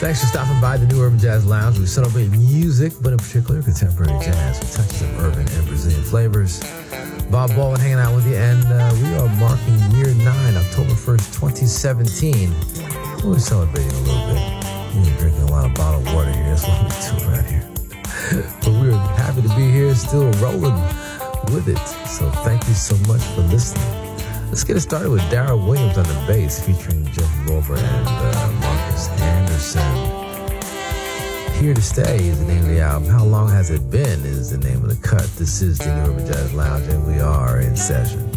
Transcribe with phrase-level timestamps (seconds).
[0.00, 1.78] Thanks for stopping by the New Urban Jazz Lounge.
[1.78, 6.60] We celebrate music, but in particular contemporary jazz with touches of urban and Brazilian flavors.
[7.30, 11.32] Bob Baldwin hanging out with you, and uh, we are marking year nine, October 1st,
[11.38, 12.89] 2017.
[13.22, 14.64] We're celebrating a little bit.
[14.94, 16.54] We're drinking a lot of bottled water here.
[16.54, 17.68] That's what we do around here.
[18.60, 20.74] but we're happy to be here, still rolling
[21.52, 21.78] with it.
[22.08, 23.84] So thank you so much for listening.
[24.48, 28.52] Let's get it started with Daryl Williams on the bass, featuring Jeff Lorber and uh,
[28.60, 30.20] Marcus Anderson.
[31.62, 33.10] Here to Stay is the name of the album.
[33.10, 35.28] How Long Has It Been is the name of the cut.
[35.36, 38.29] This is the New Urban Jazz Lounge, and we are in session.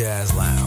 [0.00, 0.59] Jazz Lounge.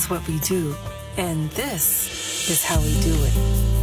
[0.00, 0.74] Is what we do,
[1.18, 3.79] and this is how we do it.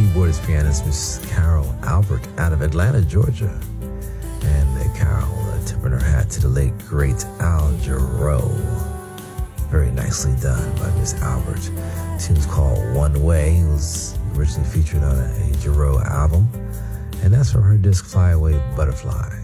[0.00, 3.60] Keyboardist pianist Miss Carol Albert out of Atlanta, Georgia.
[4.42, 8.48] And Carol uh, tipping her hat to the late, great Al Jarreau.
[9.68, 11.60] Very nicely done by Miss Albert.
[11.60, 13.58] The tune is called One Way.
[13.58, 16.48] It was originally featured on a, a Jarreau album.
[17.22, 19.38] And that's from her disc Fly Away Butterfly.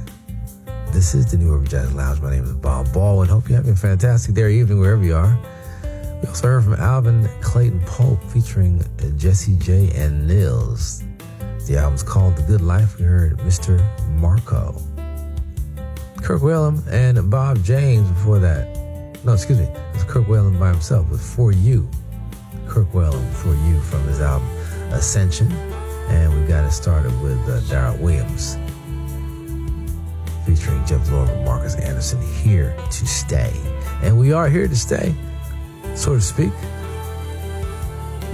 [0.91, 2.23] This is the New Urban Jazz Lounge.
[2.23, 3.29] My name is Bob Baldwin.
[3.29, 5.39] Hope you're having a fantastic day or evening wherever you are.
[6.23, 8.83] We also heard from Alvin Clayton Pope featuring
[9.17, 11.03] Jesse J and Nils.
[11.67, 12.99] The album's called The Good Life.
[12.99, 13.85] We heard Mr.
[14.09, 14.81] Marco.
[16.23, 18.77] Kirk Whalum and Bob James before that.
[19.25, 19.69] No, excuse me.
[19.93, 21.89] It's Kirk Whalum by himself with For You.
[22.67, 24.49] Kirk Whalum For You from his album
[24.93, 25.53] Ascension.
[26.09, 28.57] And we got it started with uh, Darrell Williams
[30.47, 33.53] featuring Jeff Lorber and Marcus Anderson here to stay.
[34.03, 35.13] And we are here to stay
[35.97, 36.53] so to speak.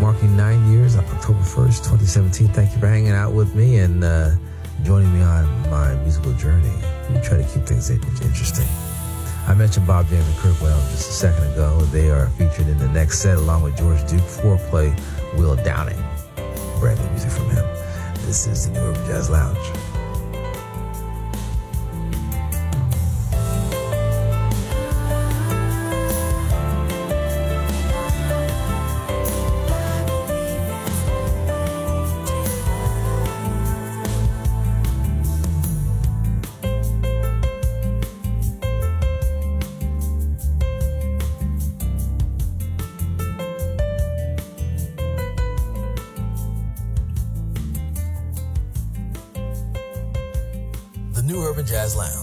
[0.01, 2.49] Marking nine years October 1st, 2017.
[2.49, 4.31] Thank you for hanging out with me and uh,
[4.83, 6.75] joining me on my musical journey.
[7.11, 8.67] We try to keep things interesting.
[9.47, 11.81] I mentioned Bob James and Kirk Whalum just a second ago.
[11.93, 14.99] They are featured in the next set along with George Duke, Fourplay
[15.37, 16.03] Will Downing.
[16.81, 17.65] Brand new music from him.
[18.27, 19.82] This is the New Urban Jazz Lounge.
[51.83, 52.22] Jazz Lounge.